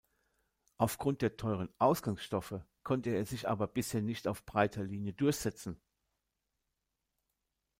Aufgrund 0.79 1.21
der 1.21 1.37
teuren 1.37 1.69
Ausgangsstoffe 1.77 2.59
konnte 2.81 3.11
er 3.11 3.23
sich 3.27 3.47
aber 3.47 3.67
bisher 3.67 4.01
nicht 4.01 4.27
auf 4.27 4.47
breiter 4.47 4.81
Linie 4.81 5.13
durchsetzen. 5.13 5.79